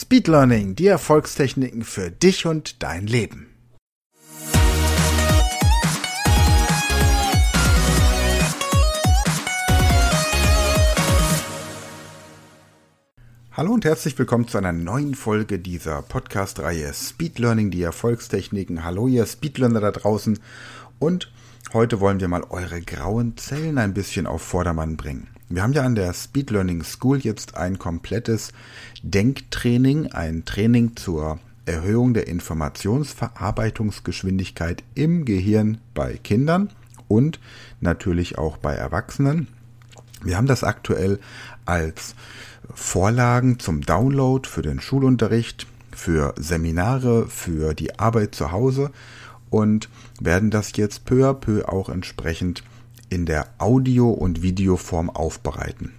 Speed 0.00 0.28
Learning, 0.28 0.76
die 0.76 0.86
Erfolgstechniken 0.86 1.82
für 1.82 2.08
dich 2.08 2.46
und 2.46 2.84
dein 2.84 3.08
Leben. 3.08 3.48
Hallo 13.50 13.72
und 13.72 13.84
herzlich 13.84 14.16
willkommen 14.16 14.46
zu 14.46 14.58
einer 14.58 14.72
neuen 14.72 15.16
Folge 15.16 15.58
dieser 15.58 16.02
Podcast-Reihe 16.02 16.94
Speed 16.94 17.40
Learning, 17.40 17.72
die 17.72 17.82
Erfolgstechniken. 17.82 18.84
Hallo 18.84 19.08
ihr 19.08 19.26
Speedlearner 19.26 19.80
da 19.80 19.90
draußen 19.90 20.38
und 21.00 21.32
heute 21.72 21.98
wollen 21.98 22.20
wir 22.20 22.28
mal 22.28 22.44
eure 22.50 22.82
grauen 22.82 23.36
Zellen 23.36 23.78
ein 23.78 23.94
bisschen 23.94 24.28
auf 24.28 24.42
Vordermann 24.42 24.96
bringen. 24.96 25.26
Wir 25.50 25.62
haben 25.62 25.72
ja 25.72 25.82
an 25.82 25.94
der 25.94 26.12
Speed 26.12 26.50
Learning 26.50 26.84
School 26.84 27.20
jetzt 27.20 27.56
ein 27.56 27.78
komplettes 27.78 28.52
Denktraining, 29.02 30.08
ein 30.08 30.44
Training 30.44 30.94
zur 30.94 31.38
Erhöhung 31.64 32.12
der 32.12 32.28
Informationsverarbeitungsgeschwindigkeit 32.28 34.84
im 34.94 35.24
Gehirn 35.24 35.78
bei 35.94 36.18
Kindern 36.18 36.68
und 37.08 37.40
natürlich 37.80 38.36
auch 38.36 38.58
bei 38.58 38.74
Erwachsenen. 38.74 39.48
Wir 40.22 40.36
haben 40.36 40.46
das 40.46 40.64
aktuell 40.64 41.18
als 41.64 42.14
Vorlagen 42.74 43.58
zum 43.58 43.80
Download 43.80 44.46
für 44.46 44.60
den 44.60 44.82
Schulunterricht, 44.82 45.66
für 45.92 46.34
Seminare, 46.36 47.26
für 47.26 47.72
die 47.72 47.98
Arbeit 47.98 48.34
zu 48.34 48.52
Hause 48.52 48.90
und 49.48 49.88
werden 50.20 50.50
das 50.50 50.76
jetzt 50.76 51.06
peu 51.06 51.26
à 51.26 51.32
peu 51.32 51.66
auch 51.66 51.88
entsprechend 51.88 52.62
in 53.08 53.26
der 53.26 53.48
Audio- 53.58 54.10
und 54.10 54.42
Videoform 54.42 55.10
aufbereiten. 55.10 55.92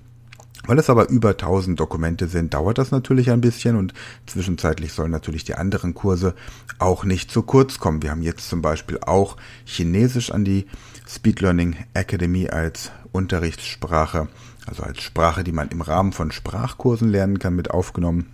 Weil 0.67 0.77
es 0.77 0.90
aber 0.90 1.09
über 1.09 1.30
1000 1.30 1.80
Dokumente 1.80 2.27
sind, 2.27 2.54
dauert 2.54 2.77
das 2.77 2.91
natürlich 2.91 3.31
ein 3.31 3.41
bisschen 3.41 3.76
und 3.76 3.94
zwischenzeitlich 4.27 4.94
sollen 4.94 5.09
natürlich 5.09 5.44
die 5.44 5.55
anderen 5.55 5.95
Kurse 5.95 6.36
auch 6.77 7.05
nicht 7.05 7.31
zu 7.31 7.41
kurz 7.41 7.80
kommen. 7.80 8.03
Wir 8.03 8.11
haben 8.11 8.22
jetzt 8.22 8.50
zum 8.50 8.61
Beispiel 8.61 9.00
auch 9.02 9.38
Chinesisch 9.66 10.31
an 10.31 10.45
die 10.45 10.67
Speed 11.08 11.42
Learning 11.42 11.75
Academy 11.95 12.50
als 12.50 12.92
Unterrichtssprache, 13.12 14.28
also 14.67 14.84
als 14.84 15.02
Sprache, 15.02 15.44
die 15.44 15.53
man 15.53 15.69
im 15.69 15.81
Rahmen 15.81 16.12
von 16.12 16.31
Sprachkursen 16.31 17.09
lernen 17.09 17.39
kann, 17.39 17.56
mit 17.56 17.72
aufgenommen. 17.72 18.28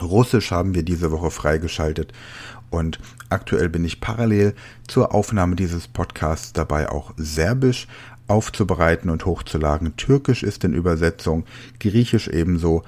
Russisch 0.00 0.50
haben 0.50 0.74
wir 0.74 0.82
diese 0.82 1.10
Woche 1.10 1.30
freigeschaltet 1.30 2.12
und 2.72 2.98
aktuell 3.28 3.68
bin 3.68 3.84
ich 3.84 4.00
parallel 4.00 4.54
zur 4.88 5.14
Aufnahme 5.14 5.56
dieses 5.56 5.88
Podcasts 5.88 6.52
dabei, 6.52 6.88
auch 6.88 7.12
Serbisch 7.16 7.86
aufzubereiten 8.28 9.10
und 9.10 9.26
hochzuladen. 9.26 9.96
Türkisch 9.96 10.42
ist 10.42 10.64
in 10.64 10.74
Übersetzung, 10.74 11.44
Griechisch 11.80 12.28
ebenso 12.28 12.82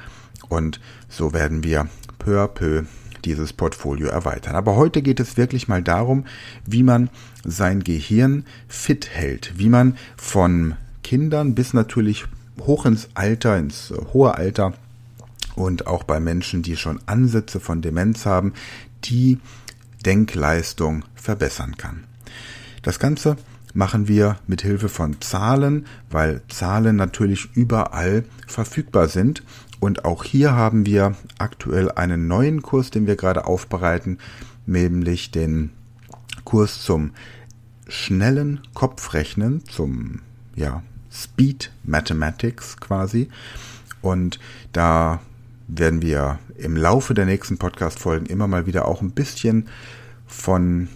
und 0.49 0.81
so 1.09 1.33
werden 1.33 1.65
wir 1.65 1.89
peu 2.19 2.43
à 2.43 2.49
peu 2.49 2.85
dieses 3.25 3.53
Portfolio 3.53 4.09
erweitern. 4.09 4.55
Aber 4.55 4.77
heute 4.77 5.03
geht 5.03 5.21
es 5.21 5.37
wirklich 5.37 5.69
mal 5.69 5.83
darum, 5.83 6.25
wie 6.67 6.83
man 6.83 7.11
sein 7.45 7.83
Gehirn 7.83 8.45
fit 8.69 9.09
hält, 9.11 9.55
wie 9.57 9.69
man 9.69 9.97
von 10.17 10.77
Kindern 11.03 11.55
bis 11.55 11.75
natürlich 11.75 12.25
hoch 12.61 12.87
ins 12.87 13.09
Alter, 13.15 13.59
ins 13.59 13.93
hohe 14.13 14.35
Alter 14.35 14.75
und 15.57 15.87
auch 15.87 16.05
bei 16.05 16.21
Menschen, 16.21 16.63
die 16.63 16.77
schon 16.77 17.01
Ansätze 17.07 17.61
von 17.61 17.83
Demenz 17.83 18.27
haben, 18.27 18.53
die 19.05 19.39
Denkleistung 20.05 21.05
verbessern 21.15 21.77
kann. 21.77 22.05
Das 22.83 22.99
Ganze 22.99 23.37
machen 23.73 24.09
wir 24.09 24.39
mit 24.47 24.63
Hilfe 24.63 24.89
von 24.89 25.21
Zahlen, 25.21 25.87
weil 26.11 26.43
Zahlen 26.49 26.97
natürlich 26.97 27.49
überall 27.55 28.25
verfügbar 28.47 29.09
sind. 29.09 29.43
Und 29.81 30.05
auch 30.05 30.25
hier 30.25 30.53
haben 30.53 30.87
wir 30.87 31.15
aktuell 31.39 31.91
einen 31.91 32.27
neuen 32.29 32.63
Kurs, 32.63 32.91
den 32.91 33.07
wir 33.07 33.17
gerade 33.17 33.47
aufbereiten, 33.47 34.19
nämlich 34.67 35.31
den 35.31 35.71
Kurs 36.45 36.83
zum 36.83 37.11
schnellen 37.89 38.61
Kopfrechnen, 38.73 39.65
zum 39.67 40.21
ja, 40.55 40.83
Speed 41.11 41.71
Mathematics 41.83 42.77
quasi. 42.79 43.29
Und 44.01 44.39
da 44.73 45.21
werden 45.67 46.03
wir 46.03 46.39
im 46.57 46.77
Laufe 46.77 47.15
der 47.15 47.27
nächsten 47.27 47.59
Podcast-Folgen 47.59 48.27
immer 48.27 48.47
mal 48.47 48.67
wieder 48.67 48.87
auch 48.87 49.03
ein 49.03 49.13
bisschen 49.13 49.69
von 50.35 50.89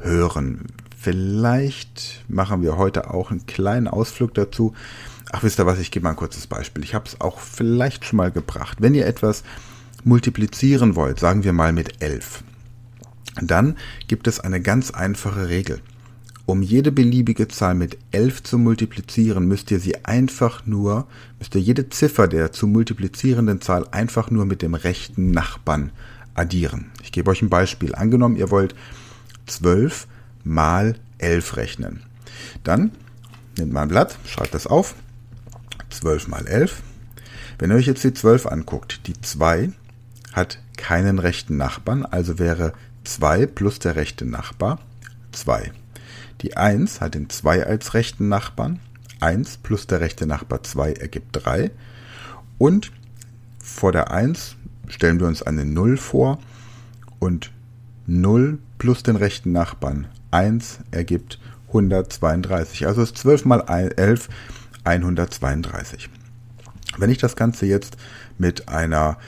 hören. 0.00 0.66
Vielleicht 0.96 2.24
machen 2.28 2.62
wir 2.62 2.76
heute 2.76 3.12
auch 3.12 3.30
einen 3.30 3.46
kleinen 3.46 3.88
Ausflug 3.88 4.34
dazu. 4.34 4.74
Ach, 5.32 5.42
wisst 5.42 5.58
ihr 5.58 5.66
was, 5.66 5.78
ich 5.78 5.90
gebe 5.90 6.04
mal 6.04 6.10
ein 6.10 6.16
kurzes 6.16 6.46
Beispiel. 6.46 6.82
Ich 6.82 6.94
habe 6.94 7.06
es 7.06 7.20
auch 7.20 7.40
vielleicht 7.40 8.04
schon 8.04 8.16
mal 8.16 8.30
gebracht. 8.30 8.78
Wenn 8.80 8.94
ihr 8.94 9.06
etwas 9.06 9.44
multiplizieren 10.02 10.96
wollt, 10.96 11.20
sagen 11.20 11.44
wir 11.44 11.52
mal 11.52 11.72
mit 11.72 12.02
11, 12.02 12.42
dann 13.42 13.76
gibt 14.08 14.26
es 14.26 14.40
eine 14.40 14.60
ganz 14.60 14.90
einfache 14.90 15.48
Regel. 15.48 15.80
Um 16.46 16.62
jede 16.62 16.92
beliebige 16.92 17.48
Zahl 17.48 17.74
mit 17.74 17.98
11 18.12 18.42
zu 18.42 18.58
multiplizieren, 18.58 19.46
müsst 19.46 19.70
ihr 19.70 19.80
sie 19.80 20.04
einfach 20.04 20.66
nur, 20.66 21.06
müsst 21.38 21.54
ihr 21.54 21.60
jede 21.60 21.88
Ziffer 21.88 22.28
der 22.28 22.52
zu 22.52 22.66
multiplizierenden 22.66 23.60
Zahl 23.60 23.86
einfach 23.90 24.30
nur 24.30 24.44
mit 24.44 24.62
dem 24.62 24.74
rechten 24.74 25.30
Nachbarn 25.30 25.90
addieren. 26.34 26.90
Ich 27.02 27.12
gebe 27.12 27.30
euch 27.30 27.42
ein 27.42 27.50
Beispiel. 27.50 27.94
Angenommen, 27.94 28.36
ihr 28.36 28.50
wollt 28.50 28.74
12 29.46 30.06
mal 30.42 30.96
11 31.18 31.56
rechnen. 31.56 32.02
Dann 32.62 32.92
nehmt 33.56 33.72
mal 33.72 33.82
ein 33.82 33.88
Blatt, 33.88 34.18
schreibt 34.26 34.54
das 34.54 34.66
auf. 34.66 34.94
12 35.90 36.28
mal 36.28 36.46
11. 36.46 36.82
Wenn 37.58 37.70
ihr 37.70 37.76
euch 37.76 37.86
jetzt 37.86 38.04
die 38.04 38.12
12 38.12 38.46
anguckt, 38.46 39.06
die 39.06 39.20
2 39.20 39.70
hat 40.32 40.58
keinen 40.76 41.18
rechten 41.18 41.56
Nachbarn, 41.56 42.04
also 42.04 42.38
wäre 42.38 42.72
2 43.04 43.46
plus 43.46 43.78
der 43.78 43.96
rechte 43.96 44.24
Nachbar 44.24 44.80
2. 45.32 45.72
Die 46.42 46.56
1 46.56 47.00
hat 47.00 47.14
den 47.14 47.30
2 47.30 47.66
als 47.66 47.94
rechten 47.94 48.28
Nachbarn. 48.28 48.80
1 49.20 49.58
plus 49.58 49.86
der 49.86 50.00
rechte 50.00 50.26
Nachbar 50.26 50.62
2 50.62 50.94
ergibt 50.94 51.28
3. 51.32 51.70
Und 52.58 52.92
vor 53.62 53.92
der 53.92 54.10
1 54.10 54.56
stellen 54.88 55.20
wir 55.20 55.26
uns 55.26 55.42
eine 55.42 55.64
0 55.64 55.96
vor 55.96 56.38
und 57.18 57.52
0 58.06 58.58
plus 58.78 59.02
den 59.02 59.16
rechten 59.16 59.52
Nachbarn 59.52 60.08
1 60.30 60.80
ergibt 60.90 61.38
132. 61.68 62.86
Also 62.86 63.02
ist 63.02 63.16
12 63.18 63.44
mal 63.44 63.60
11 63.60 64.28
132. 64.84 66.10
Wenn 66.98 67.10
ich 67.10 67.18
das 67.18 67.36
Ganze 67.36 67.66
jetzt 67.66 67.96
mit 68.38 68.68
einer 68.68 69.18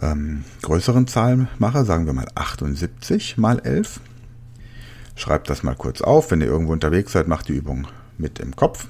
ähm, 0.00 0.44
größeren 0.62 1.06
Zahl 1.06 1.48
mache, 1.58 1.84
sagen 1.84 2.06
wir 2.06 2.12
mal 2.12 2.28
78 2.34 3.38
mal 3.38 3.58
11, 3.58 4.00
Schreibt 5.14 5.50
das 5.50 5.62
mal 5.62 5.74
kurz 5.74 6.00
auf. 6.00 6.30
Wenn 6.30 6.40
ihr 6.40 6.46
irgendwo 6.46 6.72
unterwegs 6.72 7.12
seid, 7.12 7.28
macht 7.28 7.48
die 7.48 7.54
Übung 7.54 7.86
mit 8.18 8.38
im 8.38 8.56
Kopf. 8.56 8.86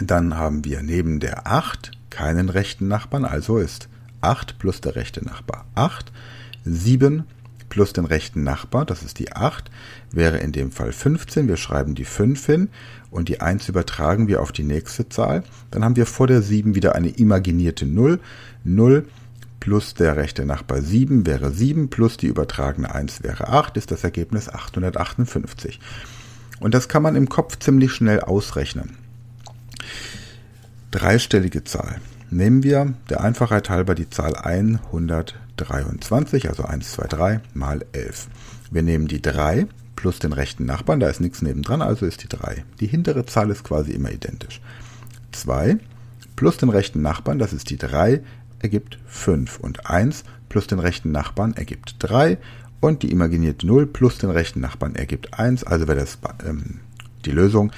Dann 0.00 0.36
haben 0.36 0.64
wir 0.64 0.82
neben 0.82 1.20
der 1.20 1.46
8 1.46 1.92
keinen 2.10 2.48
rechten 2.48 2.88
Nachbarn, 2.88 3.24
also 3.24 3.58
ist 3.58 3.88
8 4.20 4.58
plus 4.58 4.80
der 4.80 4.96
rechte 4.96 5.24
Nachbar 5.24 5.66
8. 5.74 6.12
7 6.64 7.24
plus 7.68 7.92
den 7.92 8.04
rechten 8.04 8.42
Nachbar, 8.42 8.84
das 8.84 9.02
ist 9.02 9.18
die 9.18 9.32
8, 9.32 9.70
wäre 10.10 10.38
in 10.38 10.52
dem 10.52 10.72
Fall 10.72 10.92
15. 10.92 11.48
Wir 11.48 11.56
schreiben 11.56 11.94
die 11.94 12.04
5 12.04 12.46
hin 12.46 12.68
und 13.10 13.28
die 13.28 13.40
1 13.40 13.68
übertragen 13.68 14.28
wir 14.28 14.42
auf 14.42 14.52
die 14.52 14.64
nächste 14.64 15.08
Zahl. 15.08 15.44
Dann 15.70 15.84
haben 15.84 15.96
wir 15.96 16.06
vor 16.06 16.26
der 16.26 16.42
7 16.42 16.74
wieder 16.74 16.94
eine 16.94 17.10
imaginierte 17.10 17.86
0. 17.86 18.20
0 18.64 19.06
plus 19.60 19.94
der 19.94 20.16
rechte 20.16 20.46
Nachbar 20.46 20.80
7 20.80 21.26
wäre 21.26 21.50
7, 21.52 21.90
plus 21.90 22.16
die 22.16 22.26
übertragene 22.26 22.94
1 22.94 23.22
wäre 23.22 23.48
8, 23.48 23.76
ist 23.76 23.90
das 23.90 24.04
Ergebnis 24.04 24.48
858. 24.48 25.80
Und 26.60 26.74
das 26.74 26.88
kann 26.88 27.02
man 27.02 27.16
im 27.16 27.28
Kopf 27.28 27.58
ziemlich 27.58 27.92
schnell 27.92 28.20
ausrechnen. 28.20 28.96
Dreistellige 30.90 31.64
Zahl. 31.64 32.00
Nehmen 32.30 32.62
wir 32.62 32.92
der 33.08 33.22
Einfachheit 33.22 33.70
halber 33.70 33.94
die 33.94 34.10
Zahl 34.10 34.36
123, 34.36 36.50
also 36.50 36.64
1, 36.64 36.92
2, 36.92 37.06
3 37.06 37.40
mal 37.54 37.86
11. 37.92 38.28
Wir 38.70 38.82
nehmen 38.82 39.08
die 39.08 39.22
3 39.22 39.66
plus 39.96 40.18
den 40.18 40.34
rechten 40.34 40.66
Nachbarn, 40.66 41.00
da 41.00 41.08
ist 41.08 41.20
nichts 41.20 41.40
nebendran, 41.40 41.80
also 41.80 42.04
ist 42.04 42.22
die 42.22 42.28
3. 42.28 42.64
Die 42.80 42.86
hintere 42.86 43.24
Zahl 43.24 43.48
ist 43.50 43.64
quasi 43.64 43.92
immer 43.92 44.12
identisch. 44.12 44.60
2 45.32 45.78
plus 46.36 46.58
den 46.58 46.68
rechten 46.68 47.00
Nachbarn, 47.00 47.38
das 47.38 47.54
ist 47.54 47.70
die 47.70 47.78
3, 47.78 48.20
ergibt 48.60 48.98
5 49.06 49.58
und 49.58 49.88
1 49.88 50.24
plus 50.50 50.66
den 50.66 50.80
rechten 50.80 51.10
Nachbarn 51.10 51.54
ergibt 51.54 51.96
3 52.00 52.36
und 52.80 53.02
die 53.02 53.10
imaginierte 53.10 53.66
0 53.66 53.86
plus 53.86 54.18
den 54.18 54.30
rechten 54.30 54.60
Nachbarn 54.60 54.96
ergibt 54.96 55.38
1, 55.38 55.64
also 55.64 55.88
wäre 55.88 55.98
das 55.98 56.18
ähm, 56.46 56.80
die 57.24 57.32
Lösung 57.32 57.72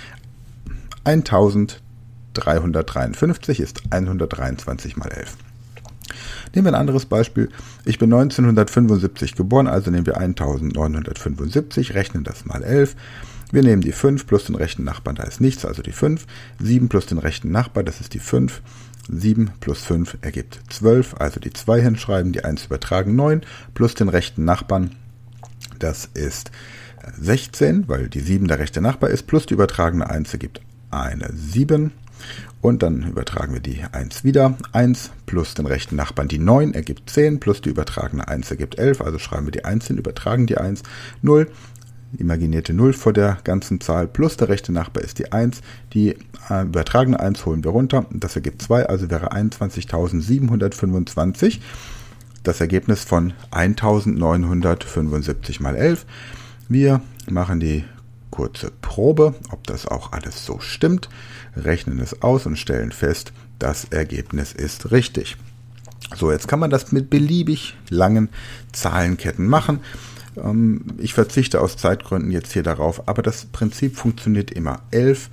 1353 2.36 3.60
ist 3.60 3.82
123 3.90 4.96
mal 4.96 5.08
11. 5.08 5.36
Nehmen 6.54 6.66
wir 6.66 6.72
ein 6.72 6.80
anderes 6.80 7.06
Beispiel. 7.06 7.48
Ich 7.84 7.98
bin 7.98 8.12
1975 8.12 9.34
geboren, 9.36 9.66
also 9.66 9.90
nehmen 9.90 10.06
wir 10.06 10.16
1975, 10.16 11.94
rechnen 11.94 12.24
das 12.24 12.44
mal 12.44 12.62
11. 12.62 12.96
Wir 13.52 13.62
nehmen 13.62 13.82
die 13.82 13.92
5 13.92 14.26
plus 14.26 14.44
den 14.44 14.54
rechten 14.54 14.84
Nachbarn, 14.84 15.16
da 15.16 15.24
ist 15.24 15.40
nichts, 15.40 15.64
also 15.64 15.82
die 15.82 15.92
5. 15.92 16.26
7 16.60 16.88
plus 16.88 17.06
den 17.06 17.18
rechten 17.18 17.50
Nachbarn, 17.50 17.86
das 17.86 18.00
ist 18.00 18.14
die 18.14 18.20
5. 18.20 18.62
7 19.08 19.50
plus 19.58 19.82
5 19.82 20.18
ergibt 20.20 20.60
12, 20.68 21.14
also 21.18 21.40
die 21.40 21.52
2 21.52 21.80
hinschreiben, 21.80 22.32
die 22.32 22.44
1 22.44 22.66
übertragen 22.66 23.16
9, 23.16 23.42
plus 23.74 23.94
den 23.94 24.08
rechten 24.08 24.44
Nachbarn, 24.44 24.92
das 25.78 26.08
ist 26.14 26.52
16, 27.18 27.88
weil 27.88 28.08
die 28.08 28.20
7 28.20 28.46
der 28.46 28.58
rechte 28.58 28.80
Nachbar 28.80 29.10
ist, 29.10 29.26
plus 29.26 29.46
die 29.46 29.54
übertragene 29.54 30.08
1 30.08 30.32
ergibt 30.32 30.60
eine 30.90 31.30
7. 31.32 31.92
Und 32.60 32.82
dann 32.82 33.08
übertragen 33.08 33.54
wir 33.54 33.60
die 33.60 33.82
1 33.90 34.24
wieder. 34.24 34.56
1 34.72 35.10
plus 35.26 35.54
den 35.54 35.66
rechten 35.66 35.96
Nachbarn 35.96 36.28
die 36.28 36.38
9 36.38 36.74
ergibt 36.74 37.10
10, 37.10 37.40
plus 37.40 37.62
die 37.62 37.70
übertragene 37.70 38.28
1 38.28 38.50
ergibt 38.50 38.78
11. 38.78 39.00
Also 39.00 39.18
schreiben 39.18 39.46
wir 39.46 39.52
die 39.52 39.64
1 39.64 39.86
hin, 39.86 39.96
übertragen 39.96 40.46
die 40.46 40.58
1. 40.58 40.82
0, 41.22 41.50
imaginierte 42.18 42.74
0 42.74 42.92
vor 42.92 43.12
der 43.12 43.38
ganzen 43.44 43.80
Zahl, 43.80 44.06
plus 44.06 44.36
der 44.36 44.48
rechte 44.48 44.72
Nachbar 44.72 45.02
ist 45.02 45.18
die 45.18 45.32
1. 45.32 45.60
Die 45.92 46.16
äh, 46.50 46.62
übertragene 46.62 47.18
1 47.18 47.44
holen 47.46 47.64
wir 47.64 47.70
runter. 47.70 48.06
Das 48.10 48.36
ergibt 48.36 48.62
2, 48.62 48.86
also 48.86 49.10
wäre 49.10 49.32
21.725. 49.32 51.58
Das 52.42 52.60
Ergebnis 52.60 53.04
von 53.04 53.32
1975 53.50 55.60
mal 55.60 55.76
11. 55.76 56.06
Wir 56.68 57.02
machen 57.28 57.60
die 57.60 57.84
kurze 58.30 58.70
Probe, 58.82 59.34
ob 59.50 59.66
das 59.66 59.86
auch 59.86 60.12
alles 60.12 60.44
so 60.44 60.60
stimmt, 60.60 61.08
rechnen 61.56 62.00
es 62.00 62.22
aus 62.22 62.46
und 62.46 62.58
stellen 62.58 62.92
fest, 62.92 63.32
das 63.58 63.84
Ergebnis 63.84 64.52
ist 64.52 64.90
richtig. 64.90 65.36
So, 66.16 66.32
jetzt 66.32 66.48
kann 66.48 66.58
man 66.58 66.70
das 66.70 66.92
mit 66.92 67.10
beliebig 67.10 67.76
langen 67.88 68.30
Zahlenketten 68.72 69.46
machen. 69.46 69.80
Ähm, 70.36 70.84
ich 70.98 71.14
verzichte 71.14 71.60
aus 71.60 71.76
Zeitgründen 71.76 72.30
jetzt 72.30 72.52
hier 72.52 72.62
darauf, 72.62 73.08
aber 73.08 73.22
das 73.22 73.44
Prinzip 73.46 73.96
funktioniert 73.96 74.50
immer. 74.50 74.80
11 74.90 75.30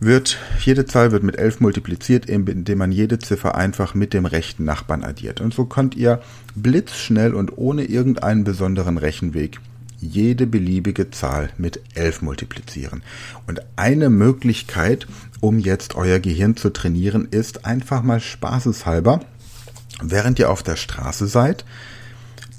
wird, 0.00 0.38
jede 0.60 0.86
Zahl 0.86 1.10
wird 1.10 1.24
mit 1.24 1.36
11 1.36 1.60
multipliziert, 1.60 2.26
indem 2.26 2.78
man 2.78 2.92
jede 2.92 3.18
Ziffer 3.18 3.56
einfach 3.56 3.94
mit 3.94 4.14
dem 4.14 4.26
rechten 4.26 4.64
Nachbarn 4.64 5.02
addiert. 5.02 5.40
Und 5.40 5.52
so 5.52 5.64
könnt 5.64 5.96
ihr 5.96 6.20
blitzschnell 6.54 7.34
und 7.34 7.58
ohne 7.58 7.84
irgendeinen 7.84 8.44
besonderen 8.44 8.96
Rechenweg 8.96 9.58
jede 10.00 10.46
beliebige 10.46 11.10
Zahl 11.10 11.50
mit 11.58 11.80
11 11.94 12.22
multiplizieren. 12.22 13.02
Und 13.46 13.60
eine 13.76 14.10
Möglichkeit, 14.10 15.06
um 15.40 15.58
jetzt 15.58 15.96
euer 15.96 16.18
Gehirn 16.18 16.56
zu 16.56 16.70
trainieren, 16.70 17.28
ist 17.30 17.64
einfach 17.64 18.02
mal 18.02 18.20
spaßeshalber, 18.20 19.20
während 20.00 20.38
ihr 20.38 20.50
auf 20.50 20.62
der 20.62 20.76
Straße 20.76 21.26
seid, 21.26 21.64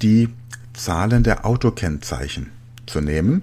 die 0.02 0.28
Zahlen 0.74 1.22
der 1.22 1.44
Autokennzeichen 1.46 2.50
zu 2.86 3.00
nehmen 3.00 3.42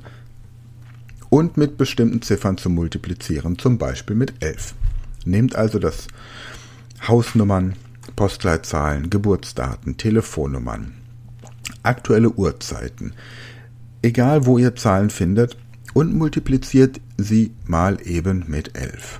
und 1.30 1.58
mit 1.58 1.78
bestimmten 1.78 2.22
Ziffern 2.22 2.58
zu 2.58 2.70
multiplizieren, 2.70 3.58
zum 3.58 3.78
Beispiel 3.78 4.16
mit 4.16 4.42
11. 4.42 4.76
Nehmt 5.26 5.56
also 5.56 5.78
das 5.80 6.08
Hausnummern, 7.08 7.76
Postleitzahlen, 8.16 9.10
Geburtsdaten, 9.10 9.98
Telefonnummern, 9.98 10.94
aktuelle 11.84 12.32
Uhrzeiten, 12.32 13.14
egal 14.07 14.45
wo 14.45 14.57
ihr 14.57 14.75
Zahlen 14.75 15.09
findet, 15.09 15.57
und 15.94 16.15
multipliziert 16.15 17.01
sie 17.18 17.51
mal 17.65 17.98
eben 18.06 18.45
mit 18.48 18.77
11. 18.77 19.19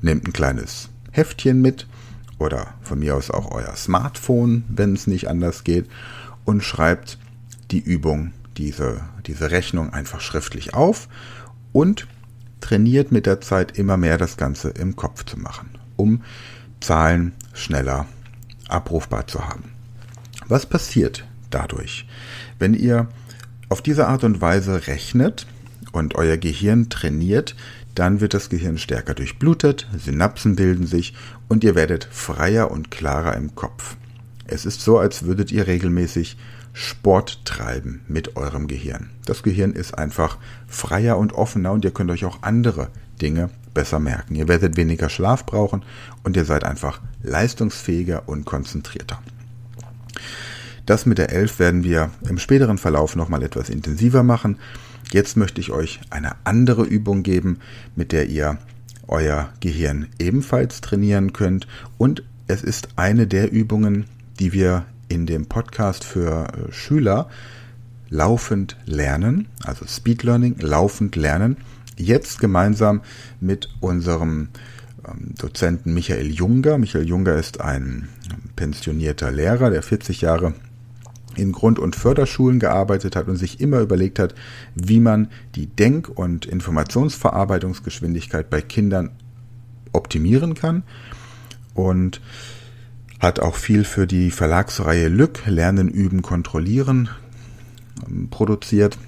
Nehmt 0.00 0.26
ein 0.26 0.32
kleines 0.32 0.88
Heftchen 1.10 1.60
mit 1.60 1.86
oder 2.38 2.74
von 2.82 2.98
mir 2.98 3.16
aus 3.16 3.30
auch 3.30 3.50
euer 3.50 3.74
Smartphone, 3.76 4.64
wenn 4.68 4.94
es 4.94 5.06
nicht 5.06 5.28
anders 5.28 5.62
geht, 5.64 5.86
und 6.44 6.62
schreibt 6.62 7.18
die 7.70 7.80
Übung, 7.80 8.32
diese, 8.56 9.00
diese 9.26 9.50
Rechnung 9.50 9.92
einfach 9.92 10.20
schriftlich 10.20 10.72
auf 10.72 11.08
und 11.72 12.06
trainiert 12.60 13.12
mit 13.12 13.26
der 13.26 13.42
Zeit 13.42 13.76
immer 13.76 13.98
mehr 13.98 14.16
das 14.16 14.38
Ganze 14.38 14.70
im 14.70 14.96
Kopf 14.96 15.24
zu 15.24 15.38
machen, 15.38 15.70
um 15.96 16.22
Zahlen 16.80 17.32
schneller 17.52 18.06
abrufbar 18.68 19.26
zu 19.26 19.46
haben. 19.46 19.64
Was 20.48 20.64
passiert 20.64 21.26
dadurch, 21.50 22.06
wenn 22.58 22.72
ihr 22.72 23.08
auf 23.68 23.82
diese 23.82 24.06
Art 24.06 24.24
und 24.24 24.40
Weise 24.40 24.86
rechnet 24.86 25.46
und 25.92 26.14
euer 26.14 26.36
Gehirn 26.36 26.88
trainiert, 26.88 27.56
dann 27.94 28.20
wird 28.20 28.34
das 28.34 28.50
Gehirn 28.50 28.78
stärker 28.78 29.14
durchblutet, 29.14 29.86
Synapsen 29.96 30.54
bilden 30.56 30.86
sich 30.86 31.14
und 31.48 31.64
ihr 31.64 31.74
werdet 31.74 32.06
freier 32.10 32.70
und 32.70 32.90
klarer 32.90 33.34
im 33.36 33.54
Kopf. 33.54 33.96
Es 34.46 34.66
ist 34.66 34.82
so, 34.82 34.98
als 34.98 35.24
würdet 35.24 35.50
ihr 35.50 35.66
regelmäßig 35.66 36.36
Sport 36.72 37.44
treiben 37.46 38.02
mit 38.06 38.36
eurem 38.36 38.68
Gehirn. 38.68 39.08
Das 39.24 39.42
Gehirn 39.42 39.72
ist 39.72 39.96
einfach 39.96 40.36
freier 40.68 41.16
und 41.16 41.32
offener 41.32 41.72
und 41.72 41.84
ihr 41.86 41.90
könnt 41.90 42.10
euch 42.10 42.26
auch 42.26 42.42
andere 42.42 42.88
Dinge 43.20 43.48
besser 43.72 43.98
merken. 43.98 44.34
Ihr 44.34 44.46
werdet 44.46 44.76
weniger 44.76 45.08
Schlaf 45.08 45.46
brauchen 45.46 45.82
und 46.22 46.36
ihr 46.36 46.44
seid 46.44 46.64
einfach 46.64 47.00
leistungsfähiger 47.22 48.28
und 48.28 48.44
konzentrierter. 48.44 49.20
Das 50.86 51.04
mit 51.04 51.18
der 51.18 51.32
11 51.32 51.58
werden 51.58 51.84
wir 51.84 52.10
im 52.28 52.38
späteren 52.38 52.78
Verlauf 52.78 53.16
nochmal 53.16 53.42
etwas 53.42 53.68
intensiver 53.68 54.22
machen. 54.22 54.56
Jetzt 55.12 55.36
möchte 55.36 55.60
ich 55.60 55.72
euch 55.72 56.00
eine 56.10 56.32
andere 56.44 56.84
Übung 56.84 57.24
geben, 57.24 57.58
mit 57.96 58.12
der 58.12 58.28
ihr 58.28 58.58
euer 59.08 59.48
Gehirn 59.60 60.06
ebenfalls 60.18 60.80
trainieren 60.80 61.32
könnt. 61.32 61.66
Und 61.98 62.22
es 62.46 62.62
ist 62.62 62.88
eine 62.96 63.26
der 63.26 63.52
Übungen, 63.52 64.06
die 64.38 64.52
wir 64.52 64.84
in 65.08 65.26
dem 65.26 65.46
Podcast 65.46 66.04
für 66.04 66.46
äh, 66.48 66.72
Schüler 66.72 67.28
laufend 68.08 68.76
lernen, 68.86 69.48
also 69.64 69.84
Speed 69.86 70.22
Learning, 70.22 70.56
laufend 70.60 71.16
lernen, 71.16 71.56
jetzt 71.96 72.38
gemeinsam 72.40 73.02
mit 73.40 73.68
unserem 73.80 74.48
ähm, 75.06 75.34
Dozenten 75.36 75.94
Michael 75.94 76.30
Junger. 76.30 76.78
Michael 76.78 77.08
Junger 77.08 77.34
ist 77.34 77.60
ein 77.60 78.08
pensionierter 78.54 79.32
Lehrer, 79.32 79.70
der 79.70 79.82
40 79.82 80.20
Jahre 80.20 80.54
in 81.36 81.52
Grund- 81.52 81.78
und 81.78 81.96
Förderschulen 81.96 82.58
gearbeitet 82.58 83.16
hat 83.16 83.28
und 83.28 83.36
sich 83.36 83.60
immer 83.60 83.80
überlegt 83.80 84.18
hat, 84.18 84.34
wie 84.74 85.00
man 85.00 85.28
die 85.54 85.66
Denk- 85.66 86.08
und 86.08 86.46
Informationsverarbeitungsgeschwindigkeit 86.46 88.50
bei 88.50 88.60
Kindern 88.60 89.10
optimieren 89.92 90.54
kann 90.54 90.82
und 91.74 92.20
hat 93.20 93.40
auch 93.40 93.56
viel 93.56 93.84
für 93.84 94.06
die 94.06 94.30
Verlagsreihe 94.30 95.08
Lück 95.08 95.46
Lernen, 95.46 95.88
Üben, 95.88 96.22
Kontrollieren 96.22 97.08
ähm, 98.06 98.28
produziert. 98.30 98.98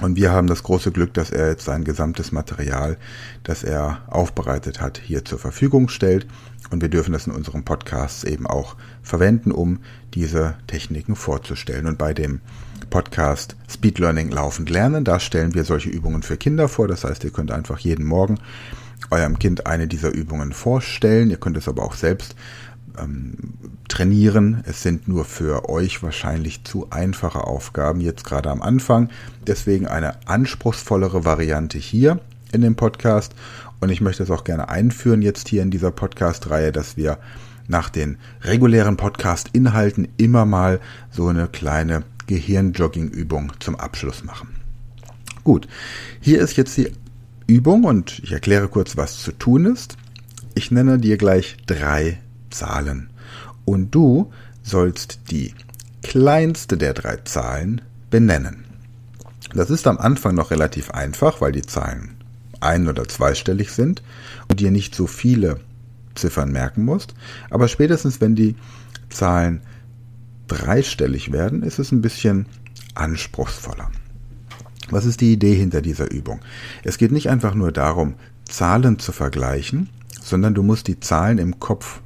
Und 0.00 0.16
wir 0.16 0.32
haben 0.32 0.46
das 0.46 0.62
große 0.62 0.92
Glück, 0.92 1.12
dass 1.12 1.30
er 1.30 1.48
jetzt 1.48 1.64
sein 1.64 1.84
gesamtes 1.84 2.32
Material, 2.32 2.96
das 3.42 3.62
er 3.62 4.00
aufbereitet 4.06 4.80
hat, 4.80 4.98
hier 4.98 5.24
zur 5.24 5.38
Verfügung 5.38 5.88
stellt. 5.88 6.26
Und 6.70 6.80
wir 6.80 6.88
dürfen 6.88 7.12
das 7.12 7.26
in 7.26 7.32
unserem 7.34 7.64
Podcast 7.64 8.24
eben 8.24 8.46
auch 8.46 8.76
verwenden, 9.02 9.52
um 9.52 9.80
diese 10.14 10.54
Techniken 10.66 11.16
vorzustellen. 11.16 11.86
Und 11.86 11.98
bei 11.98 12.14
dem 12.14 12.40
Podcast 12.88 13.56
Speed 13.68 13.98
Learning 13.98 14.30
laufend 14.30 14.70
lernen, 14.70 15.04
da 15.04 15.20
stellen 15.20 15.54
wir 15.54 15.64
solche 15.64 15.90
Übungen 15.90 16.22
für 16.22 16.38
Kinder 16.38 16.68
vor. 16.68 16.88
Das 16.88 17.04
heißt, 17.04 17.22
ihr 17.24 17.30
könnt 17.30 17.52
einfach 17.52 17.78
jeden 17.78 18.06
Morgen 18.06 18.38
eurem 19.10 19.38
Kind 19.38 19.66
eine 19.66 19.86
dieser 19.86 20.12
Übungen 20.12 20.52
vorstellen. 20.52 21.30
Ihr 21.30 21.38
könnt 21.38 21.56
es 21.56 21.68
aber 21.68 21.82
auch 21.82 21.94
selbst 21.94 22.36
ähm, 22.98 23.34
trainieren. 23.88 24.62
Es 24.66 24.82
sind 24.82 25.08
nur 25.08 25.24
für 25.24 25.68
euch 25.68 26.02
wahrscheinlich 26.02 26.64
zu 26.64 26.88
einfache 26.90 27.44
Aufgaben 27.44 28.00
jetzt 28.00 28.24
gerade 28.24 28.50
am 28.50 28.62
Anfang. 28.62 29.10
Deswegen 29.46 29.86
eine 29.86 30.26
anspruchsvollere 30.26 31.24
Variante 31.24 31.78
hier 31.78 32.20
in 32.52 32.62
dem 32.62 32.76
Podcast. 32.76 33.34
Und 33.80 33.90
ich 33.90 34.00
möchte 34.00 34.22
es 34.22 34.30
auch 34.30 34.44
gerne 34.44 34.68
einführen 34.68 35.22
jetzt 35.22 35.48
hier 35.48 35.62
in 35.62 35.70
dieser 35.70 35.90
Podcast-Reihe, 35.90 36.72
dass 36.72 36.96
wir 36.96 37.18
nach 37.68 37.88
den 37.88 38.18
regulären 38.42 38.96
Podcast-Inhalten 38.96 40.08
immer 40.16 40.44
mal 40.44 40.80
so 41.10 41.28
eine 41.28 41.46
kleine 41.48 42.02
Gehirnjogging-Übung 42.26 43.52
zum 43.60 43.76
Abschluss 43.76 44.24
machen. 44.24 44.48
Gut, 45.44 45.68
hier 46.20 46.40
ist 46.40 46.56
jetzt 46.56 46.76
die 46.76 46.92
Übung 47.46 47.84
und 47.84 48.20
ich 48.22 48.32
erkläre 48.32 48.68
kurz, 48.68 48.96
was 48.96 49.18
zu 49.18 49.32
tun 49.32 49.64
ist. 49.64 49.96
Ich 50.54 50.70
nenne 50.70 50.98
dir 50.98 51.16
gleich 51.16 51.56
drei 51.66 52.18
Zahlen 52.50 53.10
und 53.64 53.94
du 53.94 54.32
sollst 54.62 55.30
die 55.30 55.54
kleinste 56.02 56.76
der 56.76 56.94
drei 56.94 57.16
Zahlen 57.24 57.80
benennen. 58.10 58.64
Das 59.54 59.70
ist 59.70 59.86
am 59.86 59.98
Anfang 59.98 60.34
noch 60.34 60.50
relativ 60.50 60.90
einfach, 60.90 61.40
weil 61.40 61.52
die 61.52 61.62
Zahlen 61.62 62.16
ein- 62.60 62.88
oder 62.88 63.08
zweistellig 63.08 63.70
sind 63.72 64.02
und 64.48 64.60
dir 64.60 64.70
nicht 64.70 64.94
so 64.94 65.06
viele 65.06 65.60
Ziffern 66.14 66.52
merken 66.52 66.84
musst. 66.84 67.14
Aber 67.48 67.68
spätestens, 67.68 68.20
wenn 68.20 68.34
die 68.34 68.56
Zahlen 69.08 69.62
dreistellig 70.46 71.32
werden, 71.32 71.62
ist 71.62 71.78
es 71.78 71.92
ein 71.92 72.02
bisschen 72.02 72.46
anspruchsvoller. 72.94 73.90
Was 74.90 75.04
ist 75.04 75.20
die 75.20 75.32
Idee 75.32 75.54
hinter 75.54 75.80
dieser 75.82 76.10
Übung? 76.10 76.40
Es 76.82 76.98
geht 76.98 77.12
nicht 77.12 77.30
einfach 77.30 77.54
nur 77.54 77.72
darum, 77.72 78.14
Zahlen 78.44 78.98
zu 78.98 79.12
vergleichen, 79.12 79.88
sondern 80.20 80.54
du 80.54 80.62
musst 80.62 80.88
die 80.88 80.98
Zahlen 80.98 81.38
im 81.38 81.60
Kopf 81.60 82.00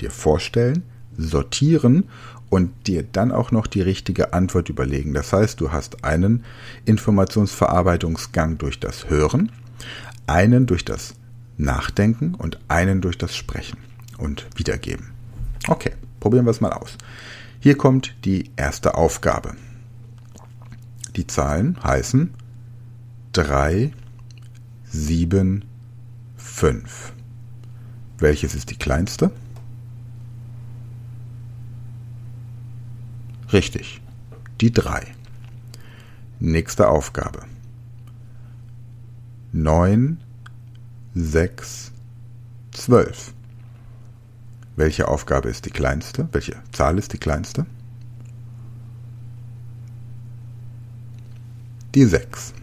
dir 0.00 0.10
vorstellen, 0.10 0.82
sortieren 1.16 2.04
und 2.48 2.86
dir 2.86 3.04
dann 3.04 3.32
auch 3.32 3.52
noch 3.52 3.66
die 3.66 3.82
richtige 3.82 4.32
Antwort 4.32 4.68
überlegen. 4.68 5.14
Das 5.14 5.32
heißt, 5.32 5.60
du 5.60 5.72
hast 5.72 6.04
einen 6.04 6.44
Informationsverarbeitungsgang 6.84 8.58
durch 8.58 8.80
das 8.80 9.08
Hören, 9.08 9.52
einen 10.26 10.66
durch 10.66 10.84
das 10.84 11.14
Nachdenken 11.56 12.34
und 12.34 12.58
einen 12.68 13.00
durch 13.00 13.18
das 13.18 13.36
Sprechen 13.36 13.78
und 14.18 14.46
Wiedergeben. 14.56 15.12
Okay, 15.68 15.92
probieren 16.18 16.44
wir 16.46 16.50
es 16.50 16.60
mal 16.60 16.72
aus. 16.72 16.96
Hier 17.60 17.76
kommt 17.76 18.14
die 18.24 18.50
erste 18.56 18.94
Aufgabe. 18.94 19.54
Die 21.16 21.26
Zahlen 21.26 21.78
heißen 21.82 22.30
3, 23.32 23.92
7, 24.84 25.64
5. 26.36 27.12
Welches 28.18 28.54
ist 28.54 28.70
die 28.70 28.76
kleinste? 28.76 29.30
Richtig, 33.52 34.00
die 34.60 34.72
3. 34.72 35.04
Nächste 36.38 36.88
Aufgabe. 36.88 37.40
9, 39.52 40.18
6, 41.16 41.90
12. 42.70 43.34
Welche 44.76 45.08
Aufgabe 45.08 45.48
ist 45.48 45.66
die 45.66 45.70
kleinste? 45.70 46.28
Welche 46.30 46.62
Zahl 46.70 46.96
ist 46.96 47.12
die 47.12 47.18
kleinste? 47.18 47.66
Die 51.96 52.04
6. 52.04 52.54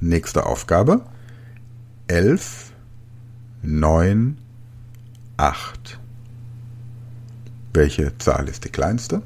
Nächste 0.00 0.46
Aufgabe. 0.46 1.04
11, 2.08 2.72
9, 3.62 4.38
8. 5.36 5.98
Welche 7.74 8.16
Zahl 8.16 8.48
ist 8.48 8.64
die 8.64 8.70
kleinste? 8.70 9.20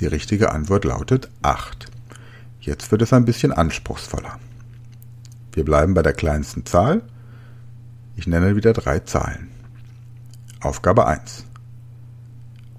Die 0.00 0.06
richtige 0.06 0.52
Antwort 0.52 0.84
lautet 0.84 1.28
8. 1.42 1.90
Jetzt 2.60 2.92
wird 2.92 3.02
es 3.02 3.12
ein 3.12 3.24
bisschen 3.24 3.50
anspruchsvoller. 3.52 4.38
Wir 5.52 5.64
bleiben 5.64 5.94
bei 5.94 6.02
der 6.02 6.12
kleinsten 6.12 6.64
Zahl. 6.66 7.02
Ich 8.14 8.28
nenne 8.28 8.54
wieder 8.54 8.72
drei 8.72 9.00
Zahlen. 9.00 9.48
Aufgabe 10.60 11.06
1. 11.06 11.44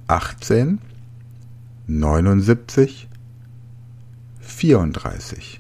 18, 0.07 0.79
79, 1.88 3.09
34. 4.39 5.59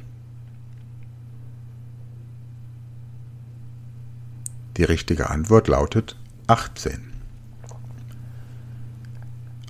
Die 4.77 4.83
richtige 4.85 5.29
Antwort 5.29 5.67
lautet 5.67 6.15
18. 6.47 7.11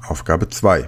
Aufgabe 0.07 0.49
2. 0.49 0.87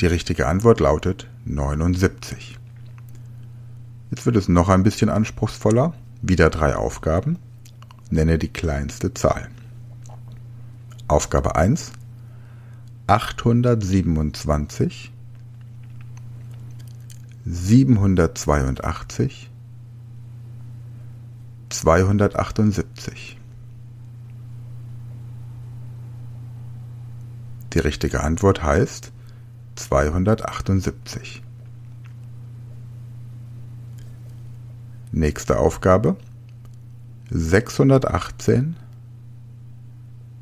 Die 0.00 0.06
richtige 0.06 0.46
Antwort 0.46 0.80
lautet 0.80 1.28
79. 1.46 2.58
Jetzt 4.10 4.26
wird 4.26 4.36
es 4.36 4.46
noch 4.46 4.68
ein 4.68 4.82
bisschen 4.82 5.08
anspruchsvoller. 5.08 5.94
Wieder 6.20 6.50
drei 6.50 6.76
Aufgaben. 6.76 7.38
Nenne 8.10 8.36
die 8.38 8.48
kleinste 8.48 9.14
Zahl. 9.14 9.48
Aufgabe 11.08 11.56
1. 11.56 11.92
827, 13.06 15.14
782, 17.46 19.50
278. 21.70 23.38
Die 27.72 27.78
richtige 27.78 28.22
Antwort 28.22 28.62
heißt 28.62 29.12
278. 29.76 31.42
Nächste 35.12 35.58
Aufgabe 35.58 36.16
618 37.30 38.76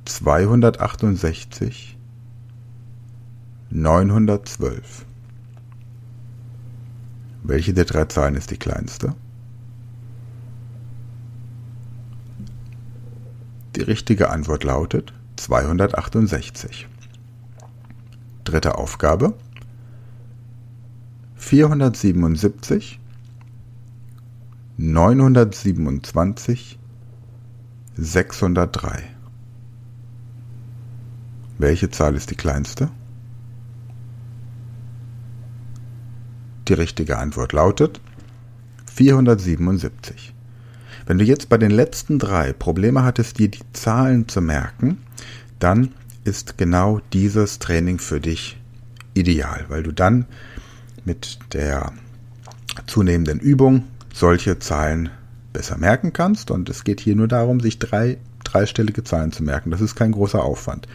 268 0.05 1.99
912. 3.71 5.05
Welche 7.43 7.75
der 7.75 7.85
drei 7.85 8.05
Zahlen 8.07 8.37
ist 8.37 8.51
die 8.51 8.57
kleinste? 8.57 9.15
Die 13.77 13.83
richtige 13.83 14.31
Antwort 14.31 14.65
lautet 14.65 15.13
268. 15.37 16.87
Dritte 18.55 18.79
Aufgabe. 18.79 19.35
477, 21.35 23.01
927, 24.77 26.79
603. 27.97 29.03
Welche 31.59 31.91
Zahl 31.91 32.15
ist 32.15 32.31
die 32.31 32.37
kleinste? 32.37 32.91
Die 36.69 36.75
richtige 36.75 37.19
Antwort 37.19 37.53
lautet 37.53 38.01
477. 38.87 40.33
Wenn 41.07 41.19
du 41.19 41.25
jetzt 41.25 41.49
bei 41.49 41.59
den 41.59 41.73
letzten 41.73 42.21
drei 42.21 42.53
Probleme 42.53 43.03
hattest, 43.03 43.41
dir 43.41 43.51
die 43.51 43.65
Zahlen 43.73 44.29
zu 44.29 44.41
merken, 44.41 44.99
dann 45.59 45.93
ist 46.25 46.59
genau 46.59 47.01
dieses 47.13 47.59
Training 47.59 47.99
für 47.99 48.21
dich 48.21 48.59
ideal, 49.15 49.65
weil 49.69 49.83
du 49.83 49.93
dann 49.93 50.27
mit 51.05 51.39
der 51.53 51.93
zunehmenden 52.87 53.41
Übung 53.41 53.85
solche 54.13 54.59
Zahlen 54.59 55.11
besser 55.53 55.77
merken 55.77 56.13
kannst. 56.13 56.51
Und 56.51 56.69
es 56.69 56.85
geht 56.85 57.01
hier 57.01 57.15
nur 57.15 57.29
darum, 57.29 57.61
sich 57.61 57.79
drei 57.79 58.19
dreistellige 58.45 59.05
Zahlen 59.05 59.33
zu 59.33 59.43
merken. 59.43 59.71
Das 59.71 59.81
ist 59.81 59.97
kein 59.97 60.13
großer 60.13 60.43
Aufwand. 60.43 60.87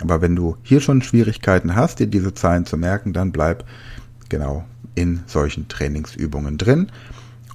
Aber 0.00 0.20
wenn 0.20 0.36
du 0.36 0.56
hier 0.62 0.80
schon 0.80 1.02
Schwierigkeiten 1.02 1.74
hast, 1.74 1.98
dir 1.98 2.06
diese 2.06 2.34
Zahlen 2.34 2.66
zu 2.66 2.76
merken, 2.76 3.12
dann 3.12 3.32
bleib 3.32 3.64
genau 4.28 4.64
in 4.94 5.22
solchen 5.26 5.68
Trainingsübungen 5.68 6.58
drin 6.58 6.90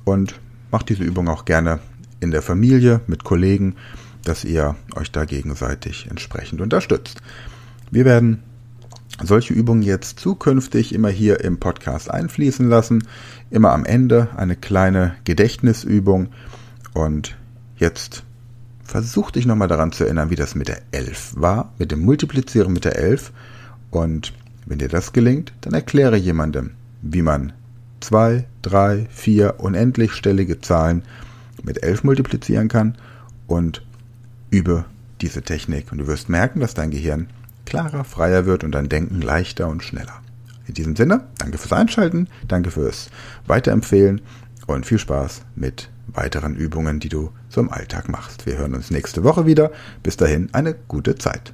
und 0.04 0.40
mach 0.72 0.84
diese 0.84 1.04
Übung 1.04 1.28
auch 1.28 1.46
gerne 1.46 1.80
in 2.20 2.32
der 2.32 2.42
Familie 2.42 3.02
mit 3.08 3.24
Kollegen 3.24 3.76
dass 4.24 4.44
ihr 4.44 4.76
euch 4.96 5.12
da 5.12 5.26
gegenseitig 5.26 6.08
entsprechend 6.10 6.62
unterstützt. 6.62 7.22
Wir 7.92 8.06
werden 8.06 8.44
solche 9.24 9.54
Übungen 9.54 9.82
jetzt 9.82 10.20
zukünftig 10.20 10.94
immer 10.94 11.10
hier 11.10 11.42
im 11.42 11.60
Podcast 11.60 12.10
einfließen 12.10 12.68
lassen. 12.70 13.08
Immer 13.50 13.72
am 13.72 13.86
Ende 13.86 14.30
eine 14.38 14.56
kleine 14.56 15.16
Gedächtnisübung. 15.24 16.30
Und 16.94 17.38
jetzt 17.78 18.24
versuch 18.84 19.32
dich 19.32 19.46
nochmal 19.46 19.68
daran 19.68 19.92
zu 19.92 20.04
erinnern, 20.04 20.30
wie 20.30 20.36
das 20.36 20.56
mit 20.56 20.68
der 20.68 20.82
11 20.92 21.34
war, 21.36 21.74
mit 21.78 21.92
dem 21.92 22.00
Multiplizieren 22.00 22.74
mit 22.74 22.86
der 22.86 22.98
11. 22.98 23.32
Und 23.92 24.34
wenn 24.66 24.80
dir 24.80 24.90
das 24.90 25.14
gelingt, 25.14 25.54
dann 25.62 25.74
erkläre 25.74 26.18
jemandem, 26.18 26.72
wie 27.02 27.22
man 27.22 27.54
2, 28.02 28.46
3, 28.62 29.08
4 29.10 29.60
unendlichstellige 29.60 30.60
Zahlen 30.60 31.04
mit 31.64 31.84
11 31.84 32.04
multiplizieren 32.04 32.68
kann 32.68 32.98
und 33.48 33.82
Übe 34.50 34.86
diese 35.22 35.42
Technik 35.42 35.92
und 35.92 36.00
du 36.00 36.08
wirst 36.08 36.30
merken, 36.30 36.60
dass 36.60 36.74
dein 36.74 36.92
Gehirn 36.92 37.28
klarer, 37.66 38.04
freier 38.04 38.46
wird 38.46 38.64
und 38.64 38.72
dein 38.72 38.90
Denken 38.90 39.22
leichter 39.22 39.68
und 39.68 39.84
schneller. 39.84 40.22
In 40.68 40.74
diesem 40.74 40.96
Sinne, 40.96 41.26
danke 41.38 41.58
fürs 41.58 41.74
Einschalten, 41.74 42.28
danke 42.48 42.72
fürs 42.72 43.10
Weiterempfehlen 43.48 44.22
und 44.68 44.86
viel 44.86 45.00
Spaß 45.00 45.42
mit 45.56 45.90
weiteren 46.08 46.56
Übungen, 46.56 47.00
die 47.00 47.10
du 47.10 47.32
so 47.50 47.62
im 47.62 47.72
Alltag 47.72 48.10
machst. 48.10 48.46
Wir 48.46 48.58
hören 48.58 48.76
uns 48.76 48.92
nächste 48.92 49.24
Woche 49.24 49.46
wieder. 49.46 49.72
Bis 50.04 50.18
dahin 50.18 50.50
eine 50.54 50.76
gute 50.88 51.16
Zeit. 51.16 51.54